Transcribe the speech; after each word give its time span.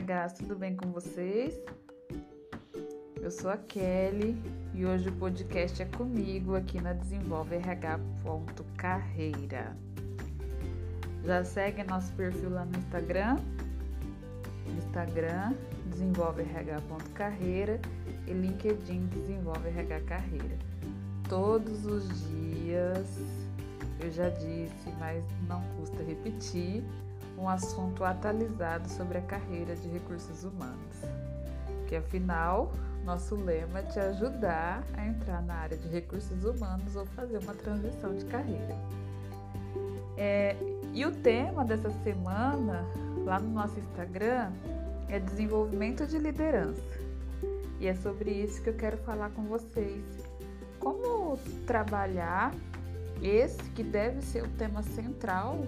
RH, 0.00 0.28
tudo 0.38 0.56
bem 0.56 0.74
com 0.74 0.90
vocês? 0.92 1.60
Eu 3.20 3.30
sou 3.30 3.50
a 3.50 3.58
Kelly 3.58 4.34
e 4.74 4.86
hoje 4.86 5.10
o 5.10 5.12
podcast 5.12 5.82
é 5.82 5.84
comigo 5.84 6.56
aqui 6.56 6.80
na 6.80 6.94
Desenvolve 6.94 7.56
RH.carreira. 7.56 9.76
Já 11.22 11.44
segue 11.44 11.84
nosso 11.84 12.10
perfil 12.14 12.48
lá 12.48 12.64
no 12.64 12.78
Instagram, 12.78 13.36
Instagram 14.78 15.52
Desenvolve 15.90 16.40
RH.carreira 16.42 17.78
e 18.26 18.32
LinkedIn 18.32 19.04
Desenvolve 19.08 19.68
RH 19.68 20.00
Carreira. 20.06 20.58
Todos 21.28 21.84
os 21.84 22.08
dias, 22.30 23.18
eu 24.00 24.10
já 24.10 24.30
disse, 24.30 24.88
mas 24.98 25.22
não 25.46 25.62
custa 25.76 26.02
repetir 26.02 26.82
um 27.40 27.48
assunto 27.48 28.04
atualizado 28.04 28.88
sobre 28.88 29.18
a 29.18 29.22
carreira 29.22 29.74
de 29.74 29.88
recursos 29.88 30.44
humanos. 30.44 30.96
Que 31.88 31.96
afinal, 31.96 32.72
nosso 33.04 33.34
lema 33.34 33.78
é 33.78 33.82
te 33.82 33.98
ajudar 33.98 34.84
a 34.94 35.06
entrar 35.06 35.42
na 35.42 35.54
área 35.54 35.76
de 35.76 35.88
recursos 35.88 36.44
humanos 36.44 36.94
ou 36.94 37.06
fazer 37.06 37.38
uma 37.38 37.54
transição 37.54 38.14
de 38.14 38.24
carreira. 38.26 38.76
É, 40.16 40.54
e 40.92 41.04
o 41.06 41.12
tema 41.12 41.64
dessa 41.64 41.90
semana, 42.02 42.84
lá 43.24 43.40
no 43.40 43.48
nosso 43.48 43.78
Instagram, 43.78 44.52
é 45.08 45.18
desenvolvimento 45.18 46.06
de 46.06 46.18
liderança. 46.18 46.82
E 47.80 47.86
é 47.86 47.94
sobre 47.94 48.30
isso 48.30 48.62
que 48.62 48.68
eu 48.68 48.74
quero 48.74 48.98
falar 48.98 49.30
com 49.30 49.44
vocês. 49.44 50.04
Como 50.78 51.38
trabalhar 51.66 52.54
esse 53.22 53.62
que 53.70 53.82
deve 53.82 54.20
ser 54.20 54.44
o 54.44 54.48
tema 54.50 54.82
central 54.82 55.58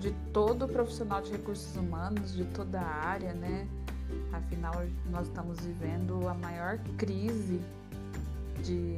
de 0.00 0.12
todo 0.32 0.68
profissional 0.68 1.20
de 1.22 1.32
recursos 1.32 1.76
humanos, 1.76 2.32
de 2.32 2.44
toda 2.46 2.80
a 2.80 2.86
área, 2.86 3.32
né? 3.34 3.66
Afinal, 4.32 4.74
nós 5.10 5.26
estamos 5.26 5.58
vivendo 5.60 6.28
a 6.28 6.34
maior 6.34 6.78
crise 6.96 7.60
de, 8.62 8.94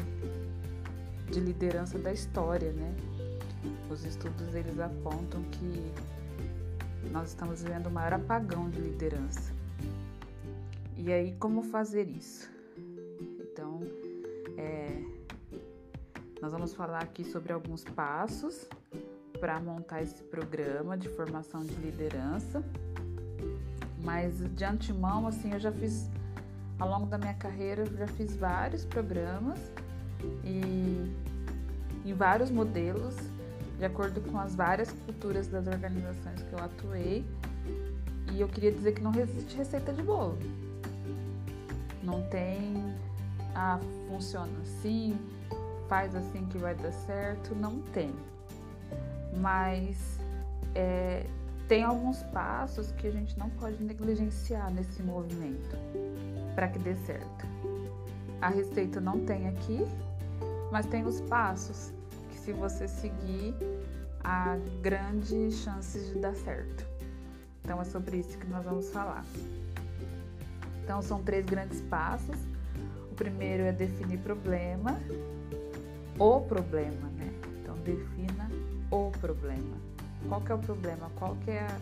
de 1.32 1.40
liderança 1.40 1.98
da 1.98 2.12
história, 2.12 2.72
né? 2.72 2.94
Os 3.90 4.04
estudos 4.04 4.54
eles 4.54 4.78
apontam 4.78 5.42
que 5.44 5.92
nós 7.10 7.28
estamos 7.28 7.62
vivendo 7.62 7.86
o 7.86 7.90
maior 7.90 8.14
apagão 8.14 8.68
de 8.68 8.80
liderança. 8.80 9.52
E 10.96 11.12
aí, 11.12 11.34
como 11.38 11.62
fazer 11.62 12.08
isso? 12.08 12.50
Então, 13.40 13.80
é, 14.56 15.02
nós 16.40 16.52
vamos 16.52 16.74
falar 16.74 17.02
aqui 17.02 17.24
sobre 17.24 17.52
alguns 17.52 17.84
passos 17.84 18.68
para 19.40 19.58
montar 19.58 20.02
esse 20.02 20.22
programa 20.24 20.96
de 20.96 21.08
formação 21.08 21.64
de 21.64 21.74
liderança. 21.76 22.62
Mas 24.04 24.38
de 24.54 24.64
antemão, 24.64 25.26
assim, 25.26 25.52
eu 25.52 25.58
já 25.58 25.72
fiz 25.72 26.08
ao 26.78 26.88
longo 26.88 27.06
da 27.06 27.18
minha 27.18 27.34
carreira, 27.34 27.82
eu 27.82 27.96
já 27.96 28.06
fiz 28.06 28.36
vários 28.36 28.84
programas 28.84 29.58
e 30.44 31.12
em 32.04 32.14
vários 32.14 32.50
modelos, 32.50 33.16
de 33.78 33.84
acordo 33.84 34.20
com 34.20 34.38
as 34.38 34.54
várias 34.54 34.90
culturas 34.92 35.48
das 35.48 35.66
organizações 35.66 36.42
que 36.42 36.52
eu 36.52 36.58
atuei. 36.58 37.24
E 38.32 38.40
eu 38.40 38.48
queria 38.48 38.70
dizer 38.70 38.92
que 38.92 39.02
não 39.02 39.12
existe 39.14 39.56
receita 39.56 39.92
de 39.92 40.02
bolo. 40.02 40.38
Não 42.02 42.22
tem, 42.28 42.94
ah, 43.54 43.78
funciona 44.08 44.52
assim, 44.62 45.18
faz 45.88 46.14
assim 46.14 46.46
que 46.46 46.56
vai 46.56 46.74
dar 46.74 46.92
certo. 46.92 47.54
Não 47.54 47.80
tem 47.92 48.14
mas 49.36 50.18
é, 50.74 51.26
tem 51.68 51.84
alguns 51.84 52.22
passos 52.24 52.90
que 52.92 53.06
a 53.06 53.10
gente 53.10 53.38
não 53.38 53.48
pode 53.50 53.82
negligenciar 53.82 54.72
nesse 54.72 55.02
movimento 55.02 55.76
para 56.54 56.68
que 56.68 56.78
dê 56.78 56.94
certo. 56.96 57.46
A 58.40 58.48
receita 58.48 59.00
não 59.00 59.20
tem 59.20 59.48
aqui, 59.48 59.86
mas 60.72 60.86
tem 60.86 61.04
os 61.04 61.20
passos 61.22 61.92
que, 62.30 62.38
se 62.38 62.52
você 62.52 62.88
seguir, 62.88 63.54
há 64.24 64.56
grandes 64.82 65.54
chances 65.56 66.08
de 66.12 66.18
dar 66.18 66.34
certo. 66.34 66.86
Então, 67.62 67.80
é 67.80 67.84
sobre 67.84 68.18
isso 68.18 68.36
que 68.38 68.46
nós 68.46 68.64
vamos 68.64 68.90
falar. 68.90 69.24
Então, 70.82 71.00
são 71.02 71.22
três 71.22 71.46
grandes 71.46 71.80
passos. 71.82 72.36
O 73.10 73.14
primeiro 73.14 73.62
é 73.62 73.72
definir 73.72 74.18
problema, 74.18 74.98
o 76.18 76.40
problema, 76.40 77.08
né? 77.10 77.32
Então, 77.60 77.76
defina 77.76 78.29
o 78.29 78.29
problema. 79.20 79.76
Qual 80.28 80.42
é 80.48 80.54
o 80.54 80.58
problema? 80.58 81.10
Qual 81.16 81.36
é 81.46 81.60
a, 81.60 81.80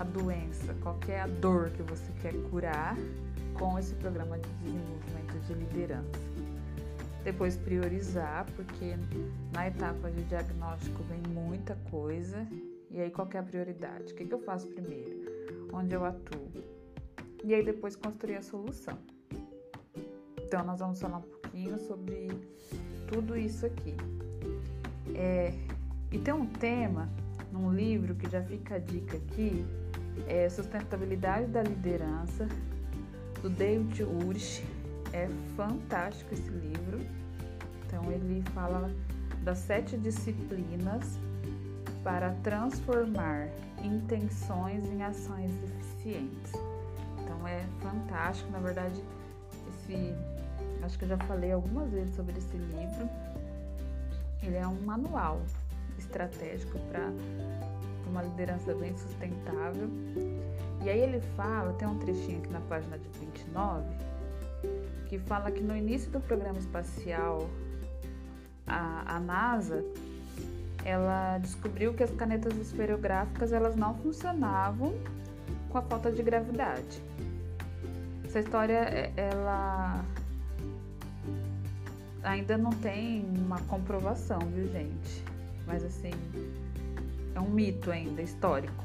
a 0.00 0.04
doença? 0.04 0.74
Qual 0.82 0.98
é 1.08 1.20
a 1.20 1.26
dor 1.26 1.70
que 1.70 1.82
você 1.82 2.12
quer 2.20 2.34
curar 2.50 2.96
com 3.54 3.78
esse 3.78 3.94
programa 3.94 4.38
de 4.38 4.48
desenvolvimento 4.62 5.46
de 5.46 5.54
liderança? 5.54 6.20
Depois 7.24 7.56
priorizar, 7.56 8.46
porque 8.54 8.96
na 9.52 9.68
etapa 9.68 10.10
de 10.10 10.22
diagnóstico 10.24 11.02
vem 11.04 11.22
muita 11.32 11.74
coisa. 11.90 12.46
E 12.90 13.00
aí 13.00 13.10
qual 13.10 13.28
é 13.32 13.38
a 13.38 13.42
prioridade? 13.42 14.12
O 14.12 14.16
que, 14.16 14.24
que 14.26 14.34
eu 14.34 14.40
faço 14.40 14.66
primeiro? 14.68 15.24
Onde 15.72 15.94
eu 15.94 16.04
atuo? 16.04 16.50
E 17.42 17.54
aí 17.54 17.64
depois 17.64 17.96
construir 17.96 18.36
a 18.36 18.42
solução. 18.42 18.98
Então 20.42 20.64
nós 20.64 20.80
vamos 20.80 21.00
falar 21.00 21.18
um 21.18 21.22
pouquinho 21.22 21.78
sobre 21.78 22.28
tudo 23.08 23.36
isso 23.36 23.66
aqui. 23.66 23.96
É, 25.14 25.52
e 26.14 26.18
tem 26.18 26.32
um 26.32 26.46
tema 26.46 27.08
num 27.50 27.74
livro 27.74 28.14
que 28.14 28.30
já 28.30 28.40
fica 28.40 28.76
a 28.76 28.78
dica 28.78 29.16
aqui, 29.16 29.66
é 30.28 30.48
Sustentabilidade 30.48 31.46
da 31.46 31.60
Liderança, 31.60 32.46
do 33.42 33.50
David 33.50 34.04
Urich. 34.04 34.64
É 35.12 35.28
fantástico 35.56 36.32
esse 36.32 36.48
livro. 36.48 37.00
Então 37.84 38.04
ele 38.12 38.44
fala 38.54 38.94
das 39.42 39.58
sete 39.58 39.96
disciplinas 39.96 41.18
para 42.04 42.30
transformar 42.44 43.48
intenções 43.82 44.84
em 44.86 45.02
ações 45.02 45.50
eficientes. 45.64 46.52
Então 47.24 47.46
é 47.48 47.64
fantástico, 47.80 48.52
na 48.52 48.60
verdade, 48.60 49.02
esse 49.68 50.14
acho 50.84 50.96
que 50.96 51.06
eu 51.06 51.08
já 51.08 51.18
falei 51.18 51.50
algumas 51.50 51.90
vezes 51.90 52.14
sobre 52.14 52.38
esse 52.38 52.56
livro. 52.56 53.08
Ele 54.44 54.56
é 54.56 54.66
um 54.66 54.80
manual 54.82 55.40
estratégico 55.98 56.78
para 56.90 57.10
uma 58.06 58.22
liderança 58.22 58.74
bem 58.74 58.96
sustentável. 58.96 59.88
E 60.84 60.90
aí 60.90 61.00
ele 61.00 61.20
fala, 61.36 61.72
tem 61.74 61.88
um 61.88 61.98
trechinho 61.98 62.38
aqui 62.38 62.52
na 62.52 62.60
página 62.60 62.98
de 62.98 63.08
29, 63.18 63.84
que 65.08 65.18
fala 65.18 65.50
que 65.50 65.62
no 65.62 65.76
início 65.76 66.10
do 66.10 66.20
programa 66.20 66.58
espacial, 66.58 67.48
a, 68.66 69.16
a 69.16 69.20
NASA 69.20 69.84
ela 70.84 71.38
descobriu 71.38 71.94
que 71.94 72.02
as 72.02 72.10
canetas 72.10 72.54
esferográficas 72.56 73.52
elas 73.52 73.74
não 73.74 73.94
funcionavam 73.94 74.94
com 75.70 75.78
a 75.78 75.82
falta 75.82 76.12
de 76.12 76.22
gravidade. 76.22 77.02
Essa 78.24 78.40
história 78.40 78.78
é, 78.78 79.12
ela 79.16 80.04
ainda 82.22 82.58
não 82.58 82.70
tem 82.70 83.24
uma 83.38 83.60
comprovação, 83.62 84.38
viu, 84.40 84.70
gente? 84.70 85.23
Mas 85.66 85.84
assim, 85.84 86.10
é 87.34 87.40
um 87.40 87.50
mito 87.50 87.90
ainda 87.90 88.22
histórico, 88.22 88.84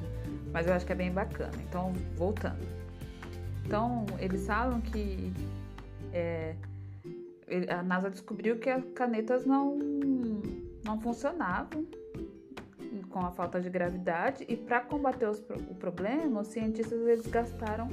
mas 0.52 0.68
eu 0.68 0.74
acho 0.74 0.86
que 0.86 0.92
é 0.92 0.96
bem 0.96 1.12
bacana. 1.12 1.54
Então, 1.68 1.94
voltando. 2.16 2.68
Então, 3.66 4.06
eles 4.20 4.48
falam 4.48 4.82
que 4.82 5.32
é, 6.12 6.56
a 7.70 7.84
NASA 7.84 8.10
descobriu 8.10 8.58
que 8.58 8.70
as 8.70 8.84
canetas 8.96 9.46
não, 9.46 9.78
não 10.84 11.00
funcionavam 11.00 11.86
com 13.10 13.20
a 13.20 13.32
falta 13.32 13.60
de 13.60 13.70
gravidade 13.70 14.46
e 14.48 14.56
para 14.56 14.82
combater 14.82 15.28
os, 15.28 15.40
o 15.70 15.76
problema, 15.76 16.42
os 16.42 16.48
cientistas 16.48 17.00
eles 17.02 17.28
gastaram 17.28 17.88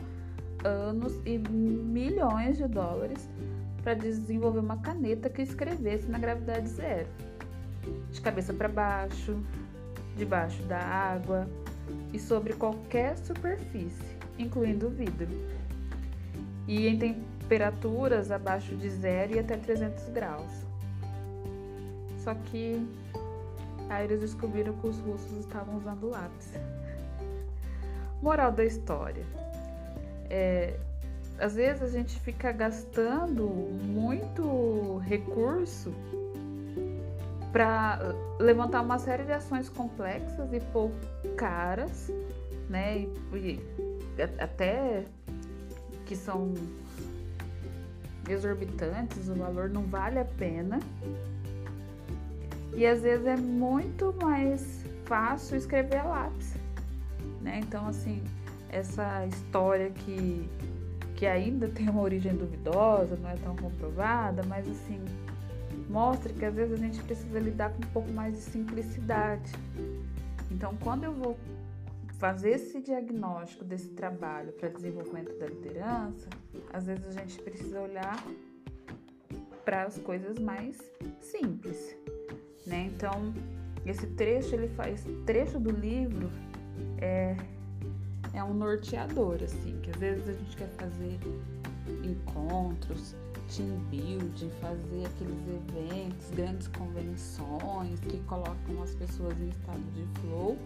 anos 0.64 1.20
e 1.24 1.38
milhões 1.38 2.56
de 2.56 2.66
dólares 2.66 3.28
para 3.82 3.94
desenvolver 3.94 4.58
uma 4.58 4.78
caneta 4.78 5.30
que 5.30 5.42
escrevesse 5.42 6.08
na 6.08 6.18
gravidade 6.18 6.68
zero 6.68 7.08
de 8.10 8.20
cabeça 8.20 8.52
para 8.52 8.68
baixo, 8.68 9.36
debaixo 10.16 10.62
da 10.62 10.78
água 10.78 11.46
e 12.12 12.18
sobre 12.18 12.54
qualquer 12.54 13.16
superfície, 13.18 14.16
incluindo 14.38 14.86
o 14.86 14.90
vidro. 14.90 15.28
E 16.66 16.86
em 16.86 16.98
temperaturas 16.98 18.30
abaixo 18.30 18.74
de 18.74 18.90
zero 18.90 19.36
e 19.36 19.38
até 19.38 19.56
300 19.56 20.08
graus. 20.08 20.66
Só 22.24 22.34
que 22.34 22.84
aí 23.88 24.04
eles 24.04 24.20
descobriram 24.20 24.72
que 24.74 24.88
os 24.88 24.98
russos 24.98 25.38
estavam 25.38 25.76
usando 25.76 26.10
lápis. 26.10 26.52
Moral 28.20 28.50
da 28.50 28.64
história. 28.64 29.24
É, 30.28 30.76
às 31.38 31.54
vezes 31.54 31.82
a 31.82 31.88
gente 31.88 32.18
fica 32.20 32.50
gastando 32.50 33.46
muito 33.46 34.98
recurso 35.04 35.94
para 37.56 37.98
levantar 38.38 38.82
uma 38.82 38.98
série 38.98 39.22
de 39.24 39.32
ações 39.32 39.70
complexas 39.70 40.52
e 40.52 40.60
pouco 40.60 40.94
caras, 41.38 42.12
né? 42.68 42.98
E, 42.98 43.08
e 43.34 43.60
até 44.38 45.06
que 46.04 46.14
são 46.14 46.52
exorbitantes, 48.28 49.30
o 49.30 49.34
valor 49.36 49.70
não 49.70 49.84
vale 49.84 50.18
a 50.18 50.24
pena. 50.26 50.80
E 52.74 52.84
às 52.84 53.00
vezes 53.00 53.24
é 53.24 53.36
muito 53.36 54.14
mais 54.22 54.84
fácil 55.06 55.56
escrever 55.56 55.96
a 55.96 56.04
lápis, 56.04 56.52
né? 57.40 57.60
Então, 57.66 57.88
assim, 57.88 58.22
essa 58.68 59.24
história 59.28 59.88
que, 59.88 60.46
que 61.14 61.24
ainda 61.24 61.68
tem 61.68 61.88
uma 61.88 62.02
origem 62.02 62.34
duvidosa, 62.34 63.16
não 63.16 63.30
é 63.30 63.36
tão 63.36 63.56
comprovada, 63.56 64.42
mas 64.46 64.68
assim, 64.68 65.02
mostra 65.88 66.32
que 66.32 66.44
às 66.44 66.54
vezes 66.54 66.74
a 66.74 66.76
gente 66.76 67.02
precisa 67.02 67.38
lidar 67.38 67.70
com 67.70 67.78
um 67.78 67.90
pouco 67.92 68.10
mais 68.12 68.34
de 68.34 68.40
simplicidade. 68.40 69.52
Então, 70.50 70.76
quando 70.82 71.04
eu 71.04 71.12
vou 71.12 71.36
fazer 72.18 72.50
esse 72.50 72.80
diagnóstico 72.80 73.64
desse 73.64 73.88
trabalho 73.88 74.52
para 74.52 74.68
desenvolvimento 74.68 75.38
da 75.38 75.46
liderança, 75.46 76.28
às 76.72 76.86
vezes 76.86 77.06
a 77.08 77.20
gente 77.20 77.40
precisa 77.42 77.80
olhar 77.80 78.22
para 79.64 79.84
as 79.84 79.98
coisas 79.98 80.38
mais 80.38 80.78
simples, 81.20 81.96
né? 82.66 82.90
Então, 82.94 83.34
esse 83.84 84.06
trecho 84.06 84.54
ele 84.54 84.68
faz 84.68 85.04
trecho 85.24 85.58
do 85.58 85.70
livro 85.70 86.30
é 86.98 87.36
é 88.32 88.44
um 88.44 88.52
norteador 88.52 89.38
assim, 89.42 89.80
que 89.82 89.90
às 89.90 89.96
vezes 89.96 90.28
a 90.28 90.32
gente 90.32 90.56
quer 90.56 90.68
fazer 90.68 91.18
encontros, 92.04 93.14
team 93.54 93.78
building, 93.90 94.50
fazer 94.60 95.06
aqueles 95.06 95.38
eventos, 95.48 96.30
grandes 96.30 96.68
convenções 96.68 98.00
que 98.00 98.18
colocam 98.20 98.82
as 98.82 98.94
pessoas 98.94 99.38
em 99.40 99.48
estado 99.48 99.82
de 99.92 100.20
flow 100.20 100.56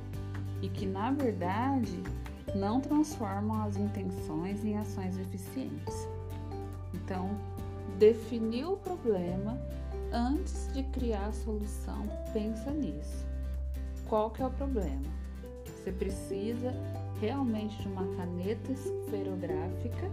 e 0.63 0.69
que 0.69 0.87
na 0.87 1.11
verdade 1.11 2.03
não 2.55 2.81
transformam 2.81 3.63
as 3.63 3.77
intenções 3.77 4.65
em 4.65 4.77
ações 4.77 5.19
eficientes. 5.19 6.09
Então, 6.95 7.31
definir 7.99 8.65
o 8.65 8.77
problema 8.77 9.59
antes 10.13 10.73
de 10.73 10.83
criar 10.85 11.27
a 11.27 11.33
solução, 11.33 12.03
pensa 12.33 12.71
nisso. 12.71 13.27
Qual 14.09 14.31
que 14.31 14.43
é 14.43 14.47
o 14.47 14.51
problema? 14.51 15.07
Você 15.65 15.93
precisa 15.93 16.75
realmente 17.21 17.81
de 17.81 17.89
uma 17.89 18.05
caneta 18.17 18.73
esferográfica 18.73 20.11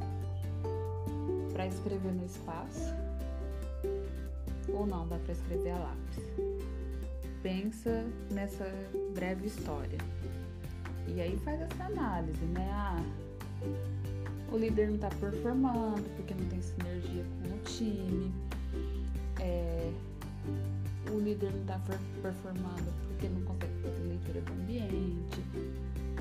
para 1.58 1.66
escrever 1.66 2.14
no 2.14 2.24
espaço 2.24 2.94
ou 4.70 4.86
não 4.86 5.08
dá 5.08 5.18
para 5.18 5.34
escrever 5.34 5.72
a 5.72 5.80
lápis. 5.80 6.24
Pensa 7.42 8.06
nessa 8.32 8.72
breve 9.16 9.48
história. 9.48 9.98
E 11.08 11.20
aí 11.20 11.36
faz 11.38 11.60
essa 11.60 11.86
análise, 11.86 12.46
né? 12.46 12.70
Ah, 12.72 13.04
o 14.52 14.58
líder 14.58 14.90
não 14.90 14.96
está 14.96 15.10
performando 15.10 16.04
porque 16.16 16.36
não 16.36 16.46
tem 16.48 16.62
sinergia 16.62 17.26
com 17.42 17.56
o 17.56 17.60
time. 17.64 18.32
É, 19.40 19.92
o 21.12 21.18
líder 21.20 21.52
não 21.54 21.62
está 21.62 21.80
performando 22.22 22.94
porque 23.08 23.30
não 23.30 23.42
consegue 23.42 23.74
fazer 23.82 24.04
leitura 24.04 24.42
do 24.42 24.54
ambiente. 24.54 25.42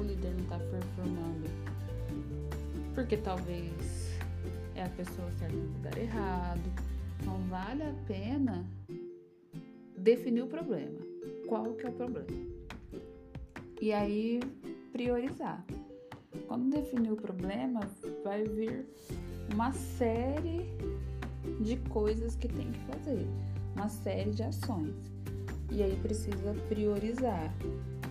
O 0.01 0.03
líder 0.03 0.31
não 0.31 0.45
está 0.45 0.59
performando 0.59 1.51
porque 2.95 3.19
talvez 3.19 4.06
a 4.87 4.91
pessoa 4.91 5.31
certa 5.33 5.55
no 5.55 5.73
lugar 5.75 5.97
errado. 5.99 6.61
Então 7.21 7.39
vale 7.49 7.83
a 7.83 7.93
pena 8.07 8.65
definir 9.97 10.43
o 10.43 10.47
problema. 10.47 10.99
Qual 11.49 11.75
que 11.75 11.87
é 11.87 11.89
o 11.89 11.93
problema? 11.93 12.27
E 13.81 13.93
aí 13.93 14.41
priorizar. 14.93 15.65
Quando 16.47 16.71
definir 16.71 17.13
o 17.13 17.17
problema, 17.17 17.81
vai 18.23 18.45
vir 18.45 18.87
uma 19.53 19.73
série 19.73 20.67
de 21.61 21.77
coisas 21.89 22.37
que 22.37 22.49
tem 22.49 22.71
que 22.71 22.79
fazer, 22.81 23.27
uma 23.75 23.89
série 23.89 24.31
de 24.31 24.43
ações. 24.43 24.95
E 25.71 25.83
aí 25.83 25.97
precisa 26.03 26.55
priorizar. 26.69 27.53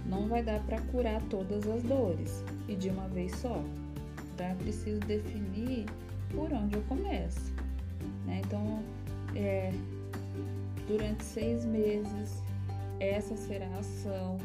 Não 0.06 0.27
vai 0.27 0.44
dar 0.44 0.63
para 0.66 0.81
curar 0.81 1.22
todas 1.30 1.68
as 1.68 1.81
dores 1.83 2.44
e 2.68 2.75
de 2.75 2.89
uma 2.89 3.07
vez 3.07 3.31
só. 3.38 3.63
Então 4.33 4.45
é 4.45 4.56
preciso 4.56 5.00
definir 5.01 5.86
por 6.31 6.51
onde 6.54 6.75
eu 6.75 6.81
começo. 6.83 7.54
Né? 8.25 8.42
Então, 8.45 8.83
é, 9.36 9.72
durante 10.88 11.24
seis 11.24 11.66
meses, 11.66 12.42
essa 13.00 13.36
será 13.36 13.68
a 13.68 13.80
ação. 13.80 14.38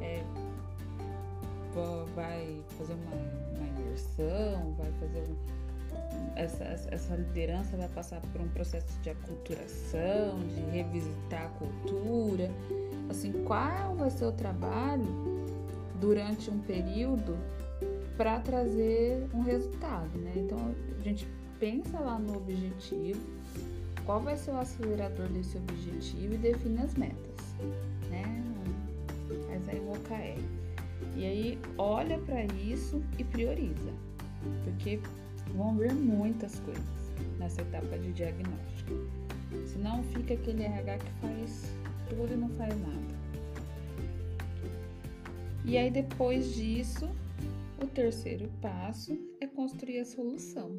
É, 0.00 0.22
vai 2.14 2.58
fazer 2.78 2.94
uma, 2.94 3.58
uma 3.58 3.80
imersão, 3.80 4.74
vai 4.78 4.90
fazer 4.92 5.28
um, 5.28 5.36
essa, 6.34 6.64
essa 6.64 7.14
liderança 7.14 7.76
vai 7.76 7.88
passar 7.88 8.20
por 8.20 8.40
um 8.40 8.48
processo 8.48 8.98
de 9.00 9.10
aculturação, 9.10 10.38
de 10.48 10.60
revisitar 10.70 11.46
a 11.46 11.48
cultura. 11.50 12.50
Assim, 13.08 13.32
qual 13.44 13.94
vai 13.94 14.10
ser 14.10 14.26
o 14.26 14.32
trabalho 14.32 15.06
durante 16.00 16.50
um 16.50 16.58
período 16.60 17.36
para 18.16 18.40
trazer 18.40 19.26
um 19.34 19.42
resultado, 19.42 20.18
né? 20.18 20.32
Então 20.36 20.58
a 20.98 21.02
gente 21.02 21.26
pensa 21.58 21.98
lá 21.98 22.18
no 22.18 22.36
objetivo, 22.36 23.20
qual 24.04 24.20
vai 24.20 24.36
ser 24.36 24.52
o 24.52 24.58
acelerador 24.58 25.28
desse 25.28 25.56
objetivo 25.58 26.34
e 26.34 26.38
define 26.38 26.78
as 26.78 26.94
metas, 26.94 27.54
né? 28.10 28.22
Mas 29.48 29.68
aí 29.68 29.80
o 29.80 29.90
OKR. 29.90 30.40
E 31.16 31.24
aí 31.24 31.58
olha 31.76 32.18
para 32.18 32.44
isso 32.44 33.02
e 33.18 33.24
prioriza, 33.24 33.92
porque 34.64 35.00
vão 35.54 35.76
vir 35.76 35.92
muitas 35.92 36.58
coisas 36.60 36.84
nessa 37.38 37.62
etapa 37.62 37.98
de 37.98 38.12
diagnóstico. 38.12 38.92
Senão 39.66 40.02
fica 40.04 40.34
aquele 40.34 40.64
RH 40.64 40.98
que 40.98 41.10
faz 41.20 41.72
tudo 42.08 42.32
e 42.32 42.36
não 42.36 42.48
faz 42.50 42.74
nada. 42.80 43.16
E 45.64 45.76
aí 45.76 45.90
depois 45.90 46.54
disso, 46.54 47.08
o 47.82 47.86
terceiro 47.86 48.50
passo 48.60 49.18
é 49.40 49.46
construir 49.46 50.00
a 50.00 50.04
solução. 50.04 50.70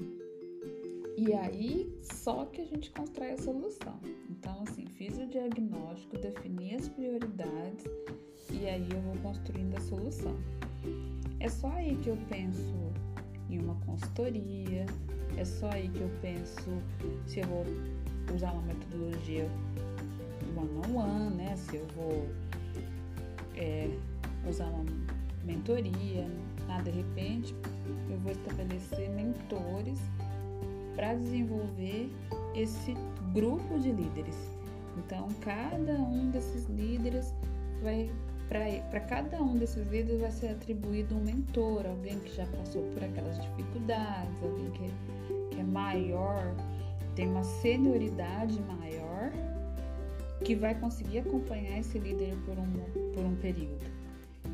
E 1.17 1.33
aí 1.33 1.91
só 2.01 2.45
que 2.45 2.61
a 2.61 2.65
gente 2.65 2.91
constrói 2.91 3.31
a 3.31 3.38
solução. 3.38 3.99
Então, 4.29 4.63
assim, 4.67 4.85
fiz 4.85 5.17
o 5.17 5.25
diagnóstico, 5.25 6.17
defini 6.17 6.75
as 6.75 6.88
prioridades 6.89 7.85
e 8.51 8.67
aí 8.67 8.88
eu 8.91 9.01
vou 9.01 9.17
construindo 9.17 9.75
a 9.75 9.81
solução. 9.81 10.35
É 11.39 11.49
só 11.49 11.69
aí 11.69 11.95
que 11.97 12.09
eu 12.09 12.18
penso 12.30 12.75
em 13.49 13.59
uma 13.59 13.75
consultoria, 13.85 14.85
é 15.37 15.45
só 15.45 15.69
aí 15.69 15.89
que 15.89 16.01
eu 16.01 16.09
penso 16.21 16.69
se 17.25 17.39
eu 17.39 17.47
vou 17.47 17.66
usar 18.33 18.51
uma 18.51 18.63
metodologia 18.63 19.49
one-on-one, 20.56 21.35
né? 21.35 21.56
Se 21.56 21.77
eu 21.77 21.85
vou 21.95 22.27
é, 23.56 23.89
usar 24.47 24.66
uma 24.66 24.85
mentoria, 25.44 26.27
ah, 26.69 26.81
de 26.81 26.92
repente 26.92 27.56
eu 28.09 28.18
vou 28.19 28.31
estabelecer 28.31 29.09
mentores 29.09 30.00
para 30.95 31.14
desenvolver 31.14 32.12
esse 32.56 32.95
grupo 33.33 33.80
de 33.80 33.92
líderes. 33.92 34.36
Então, 34.97 35.28
cada 35.42 35.94
um 35.94 36.31
desses 36.31 36.66
líderes 36.68 37.33
vai 37.81 38.09
para 38.50 39.02
cada 39.02 39.42
um 39.42 39.57
desses 39.57 39.86
líderes 39.88 40.21
vai 40.21 40.31
ser 40.31 40.47
atribuído 40.47 41.16
um 41.16 41.21
mentor, 41.21 41.86
alguém 41.86 42.18
que 42.19 42.33
já 42.33 42.45
passou 42.45 42.81
por 42.94 43.04
aquelas 43.04 43.42
dificuldades, 43.42 44.42
alguém 44.42 44.71
que, 44.71 45.54
que 45.54 45.59
é 45.59 45.64
maior, 45.64 46.56
tem 47.14 47.28
uma 47.28 47.44
senioridade 47.44 48.57
maior, 48.62 49.31
que 50.45 50.56
vai 50.56 50.76
conseguir 50.76 51.19
acompanhar 51.19 51.78
esse 51.80 52.00
líder 52.00 52.38
por 52.45 52.57
um, 52.57 52.71
por 53.14 53.26
um 53.26 53.36
período. 53.36 53.96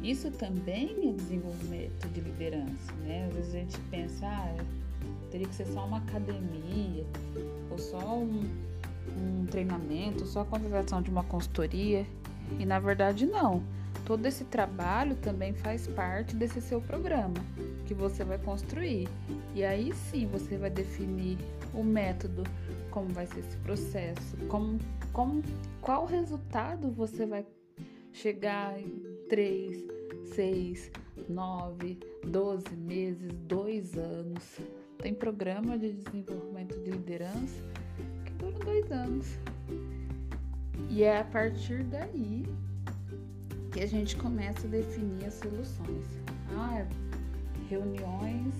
Isso 0.04 0.30
também 0.32 1.10
é 1.10 1.14
desenvolvimento 1.14 2.10
de 2.10 2.20
liderança, 2.20 2.92
né? 3.06 3.26
Às 3.30 3.36
vezes 3.36 3.56
a 3.56 3.58
gente 3.60 3.80
pensa, 3.90 4.28
ah, 4.28 4.66
teria 5.32 5.48
que 5.48 5.56
ser 5.56 5.66
só 5.68 5.86
uma 5.86 6.00
academia, 6.00 7.06
ou 7.72 7.80
só 7.80 8.18
um, 8.18 8.44
um 9.18 9.46
treinamento, 9.46 10.26
só 10.26 10.42
a 10.42 10.46
contratação 10.46 11.02
de 11.02 11.10
uma 11.10 11.24
consultoria. 11.24 12.06
E 12.60 12.66
na 12.66 12.80
verdade 12.80 13.26
não. 13.26 13.64
Todo 14.06 14.26
esse 14.26 14.44
trabalho 14.44 15.16
também 15.16 15.54
faz 15.54 15.88
parte 15.88 16.36
desse 16.36 16.60
seu 16.60 16.82
programa 16.82 17.36
que 17.86 17.94
você 17.94 18.26
vai 18.26 18.38
construir. 18.38 19.08
E 19.56 19.64
aí 19.64 19.94
sim 19.94 20.28
você 20.28 20.58
vai 20.58 20.70
definir 20.70 21.38
o 21.74 21.82
método, 21.82 22.44
como 22.92 23.08
vai 23.14 23.26
ser 23.26 23.40
esse 23.40 23.56
processo, 23.58 24.36
como, 24.50 24.78
como, 25.14 25.42
qual 25.82 26.06
resultado 26.06 26.92
você 26.92 27.26
vai 27.26 27.46
chegar 28.12 28.78
3, 29.34 29.84
6, 30.36 30.92
9, 31.28 31.98
12 32.24 32.76
meses, 32.76 33.34
2 33.48 33.98
anos. 33.98 34.60
Tem 35.00 35.12
programa 35.12 35.76
de 35.76 35.92
desenvolvimento 35.92 36.80
de 36.84 36.92
liderança 36.92 37.64
que 38.24 38.32
dura 38.34 38.60
dois 38.60 38.92
anos. 38.92 39.26
E 40.88 41.02
é 41.02 41.22
a 41.22 41.24
partir 41.24 41.84
daí 41.86 42.46
que 43.72 43.82
a 43.82 43.88
gente 43.88 44.16
começa 44.18 44.68
a 44.68 44.70
definir 44.70 45.26
as 45.26 45.34
soluções. 45.34 46.06
Ah, 46.56 46.86
reuniões 47.68 48.54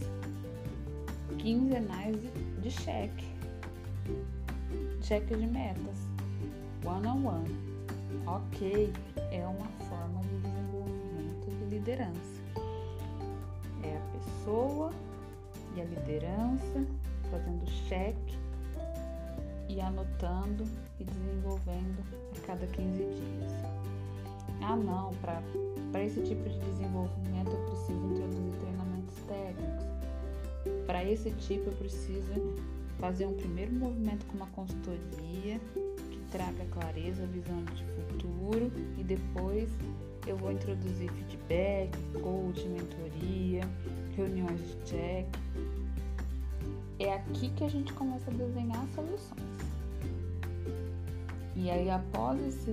quinzenais 1.38 2.18
de 2.64 2.72
cheque, 2.72 3.28
cheque 5.04 5.36
de 5.36 5.46
metas, 5.46 6.00
one 6.84 7.06
on 7.06 7.28
one. 7.28 7.74
Ok, 8.26 8.92
é 9.30 9.46
uma 9.46 9.68
liderança. 11.84 12.42
É 13.84 13.98
a 13.98 14.18
pessoa 14.18 14.90
e 15.76 15.82
a 15.82 15.84
liderança 15.84 16.86
fazendo 17.30 17.70
cheque 17.90 18.38
e 19.68 19.82
anotando 19.82 20.66
e 20.98 21.04
desenvolvendo 21.04 22.02
a 22.38 22.48
cada 22.48 22.66
15 22.68 22.98
dias. 23.00 23.52
Ah, 24.62 24.78
não, 24.78 25.12
para 25.92 26.04
esse 26.06 26.22
tipo 26.22 26.48
de 26.48 26.58
desenvolvimento 26.60 27.52
eu 27.52 27.66
preciso 27.66 28.06
introduzir 28.06 28.60
treinamentos 28.62 29.16
técnicos. 29.28 30.86
Para 30.86 31.04
esse 31.04 31.32
tipo 31.32 31.70
eu 31.70 31.74
preciso 31.74 32.56
fazer 32.98 33.26
um 33.26 33.34
primeiro 33.34 33.74
movimento 33.74 34.26
com 34.28 34.38
uma 34.38 34.48
consultoria 34.48 35.60
que 36.10 36.20
traga 36.32 36.64
clareza, 36.72 37.26
visão 37.26 37.62
de 37.66 37.84
futuro 38.08 38.72
e 38.98 39.04
depois 39.04 39.70
eu 40.26 40.38
vou 40.38 40.52
introduzir 40.52 41.12
feedback, 41.12 41.92
coach, 42.22 42.68
mentoria, 42.68 43.62
reuniões 44.16 44.60
de 44.60 44.76
check. 44.86 45.28
É 47.00 47.14
aqui 47.14 47.50
que 47.50 47.64
a 47.64 47.70
gente 47.70 47.92
começa 47.94 48.30
a 48.30 48.34
desenhar 48.34 48.86
soluções. 48.96 49.74
E 51.56 51.70
aí, 51.70 51.90
após 51.90 52.40
esse, 52.46 52.72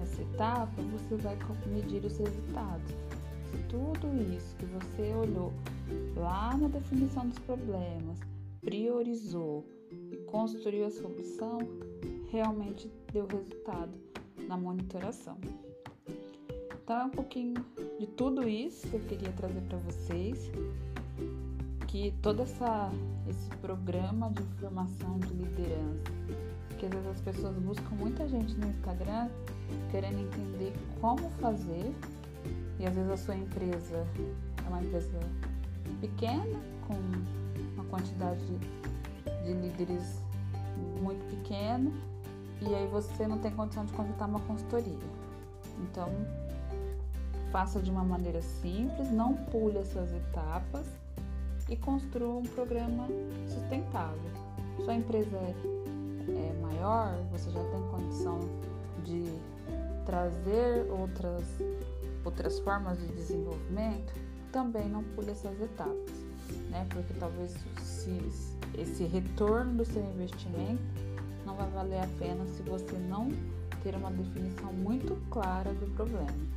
essa 0.00 0.22
etapa, 0.22 0.82
você 0.82 1.16
vai 1.16 1.36
medir 1.66 2.04
os 2.04 2.16
resultados. 2.16 2.90
Se 3.50 3.58
tudo 3.68 4.08
isso 4.34 4.56
que 4.56 4.66
você 4.66 5.14
olhou 5.14 5.52
lá 6.16 6.56
na 6.56 6.68
definição 6.68 7.28
dos 7.28 7.38
problemas, 7.40 8.18
priorizou 8.60 9.64
e 10.10 10.16
construiu 10.26 10.86
a 10.86 10.90
solução, 10.90 11.58
realmente 12.30 12.90
deu 13.12 13.26
resultado 13.26 13.92
na 14.48 14.56
monitoração. 14.56 15.36
Então 16.84 17.00
é 17.00 17.04
um 17.04 17.10
pouquinho 17.10 17.54
de 17.98 18.06
tudo 18.06 18.46
isso 18.46 18.86
que 18.86 18.96
eu 18.96 19.00
queria 19.00 19.32
trazer 19.32 19.62
para 19.62 19.78
vocês, 19.78 20.50
que 21.86 22.12
todo 22.20 22.42
essa, 22.42 22.92
esse 23.26 23.48
programa 23.62 24.30
de 24.32 24.42
formação 24.60 25.18
de 25.18 25.32
liderança, 25.32 26.12
que 26.78 26.84
às 26.84 26.92
vezes 26.92 27.08
as 27.08 27.20
pessoas 27.22 27.56
buscam 27.56 27.94
muita 27.96 28.28
gente 28.28 28.54
no 28.56 28.66
Instagram 28.66 29.30
querendo 29.90 30.20
entender 30.20 30.74
como 31.00 31.30
fazer, 31.40 31.90
e 32.78 32.84
às 32.84 32.94
vezes 32.94 33.10
a 33.10 33.16
sua 33.16 33.34
empresa 33.34 34.06
é 34.62 34.68
uma 34.68 34.82
empresa 34.82 35.20
pequena, 36.02 36.60
com 36.86 36.94
uma 37.76 37.84
quantidade 37.86 38.44
de, 38.44 39.42
de 39.42 39.54
líderes 39.54 40.20
muito 41.00 41.24
pequena, 41.30 41.90
e 42.60 42.74
aí 42.74 42.86
você 42.88 43.26
não 43.26 43.38
tem 43.38 43.50
condição 43.52 43.86
de 43.86 43.92
contratar 43.94 44.28
uma 44.28 44.40
consultoria. 44.40 44.98
Então, 45.80 46.10
faça 47.54 47.80
de 47.80 47.88
uma 47.88 48.02
maneira 48.02 48.42
simples, 48.42 49.12
não 49.12 49.32
pule 49.32 49.78
essas 49.78 50.12
etapas 50.12 50.88
e 51.68 51.76
construa 51.76 52.40
um 52.40 52.42
programa 52.42 53.06
sustentável. 53.46 54.18
Sua 54.84 54.92
empresa 54.92 55.36
é, 55.36 55.54
é 56.32 56.60
maior, 56.60 57.16
você 57.30 57.48
já 57.52 57.62
tem 57.62 57.80
condição 57.92 58.40
de 59.04 59.22
trazer 60.04 60.90
outras, 60.90 61.44
outras 62.24 62.58
formas 62.58 62.98
de 62.98 63.06
desenvolvimento, 63.12 64.12
também 64.50 64.88
não 64.88 65.04
pule 65.14 65.30
essas 65.30 65.54
etapas, 65.60 66.10
né? 66.70 66.84
Porque 66.90 67.14
talvez 67.20 67.54
se, 67.80 68.18
esse 68.76 69.04
retorno 69.04 69.74
do 69.74 69.84
seu 69.84 70.02
investimento 70.02 70.82
não 71.46 71.54
vai 71.54 71.70
valer 71.70 72.00
a 72.00 72.08
pena 72.18 72.44
se 72.46 72.64
você 72.64 72.96
não 73.08 73.30
ter 73.84 73.94
uma 73.94 74.10
definição 74.10 74.72
muito 74.72 75.16
clara 75.30 75.72
do 75.72 75.86
problema. 75.94 76.54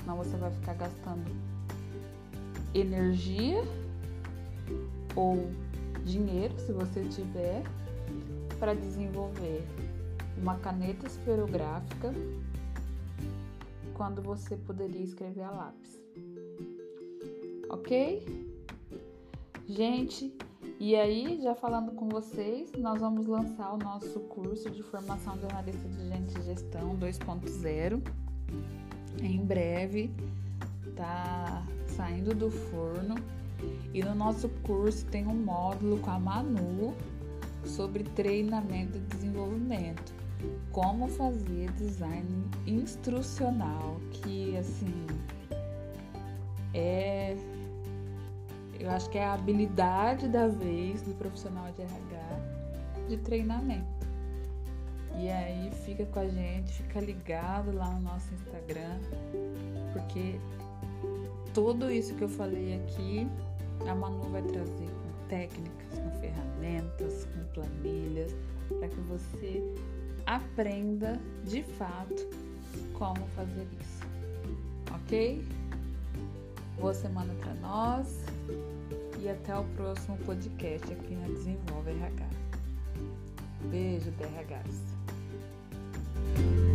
Senão 0.00 0.16
você 0.16 0.36
vai 0.36 0.50
ficar 0.50 0.74
gastando 0.74 1.30
energia 2.74 3.62
ou 5.14 5.50
dinheiro, 6.04 6.58
se 6.58 6.72
você 6.72 7.04
tiver, 7.04 7.62
para 8.58 8.74
desenvolver 8.74 9.62
uma 10.36 10.56
caneta 10.56 11.06
esferográfica 11.06 12.12
quando 13.94 14.22
você 14.22 14.56
poderia 14.56 15.02
escrever 15.02 15.42
a 15.42 15.50
lápis. 15.50 16.00
Ok? 17.68 18.50
Gente, 19.66 20.34
e 20.78 20.96
aí, 20.96 21.38
já 21.42 21.54
falando 21.54 21.92
com 21.92 22.08
vocês, 22.08 22.72
nós 22.78 23.00
vamos 23.00 23.26
lançar 23.26 23.74
o 23.74 23.76
nosso 23.76 24.18
curso 24.20 24.70
de 24.70 24.82
formação 24.82 25.36
de 25.36 25.44
analista 25.44 25.86
de 25.86 26.08
gente 26.08 26.32
de 26.32 26.42
gestão 26.42 26.96
2.0 26.96 28.02
em 29.18 29.44
breve 29.44 30.10
tá 30.96 31.62
saindo 31.86 32.34
do 32.34 32.50
forno 32.50 33.14
e 33.92 34.02
no 34.02 34.14
nosso 34.14 34.48
curso 34.62 35.04
tem 35.06 35.26
um 35.26 35.34
módulo 35.34 35.98
com 35.98 36.10
a 36.10 36.18
Manu 36.18 36.94
sobre 37.64 38.04
treinamento 38.04 38.96
e 38.96 39.00
desenvolvimento. 39.00 40.14
Como 40.72 41.08
fazer 41.08 41.70
design 41.72 42.44
instrucional, 42.66 44.00
que 44.12 44.56
assim 44.56 45.06
é 46.72 47.36
eu 48.78 48.90
acho 48.90 49.10
que 49.10 49.18
é 49.18 49.24
a 49.24 49.34
habilidade 49.34 50.26
da 50.26 50.48
vez 50.48 51.02
do 51.02 51.14
profissional 51.14 51.70
de 51.72 51.82
RH 51.82 52.40
de 53.08 53.16
treinamento. 53.18 53.99
E 55.20 55.28
aí 55.28 55.70
fica 55.84 56.06
com 56.06 56.20
a 56.20 56.26
gente, 56.26 56.72
fica 56.72 56.98
ligado 56.98 57.76
lá 57.76 57.90
no 57.90 58.00
nosso 58.00 58.32
Instagram, 58.32 58.98
porque 59.92 60.40
tudo 61.52 61.90
isso 61.90 62.14
que 62.14 62.22
eu 62.22 62.28
falei 62.28 62.76
aqui, 62.76 63.28
a 63.86 63.94
Manu 63.94 64.30
vai 64.30 64.40
trazer 64.40 64.88
com 64.88 65.28
técnicas, 65.28 65.98
com 65.98 66.10
ferramentas, 66.20 67.26
com 67.26 67.44
planilhas, 67.52 68.34
para 68.78 68.88
que 68.88 69.00
você 69.00 69.62
aprenda 70.24 71.20
de 71.44 71.64
fato 71.64 72.26
como 72.94 73.20
fazer 73.36 73.68
isso. 73.78 74.00
Ok? 74.94 75.44
Boa 76.80 76.94
semana 76.94 77.34
para 77.40 77.52
nós 77.56 78.24
e 79.20 79.28
até 79.28 79.54
o 79.54 79.64
próximo 79.76 80.16
podcast 80.24 80.90
aqui 80.90 81.14
na 81.14 81.26
Desenvolve 81.26 81.90
RH. 81.90 82.26
Beijo, 83.70 84.10
DRHs. 84.12 85.09
Bye. 86.36 86.69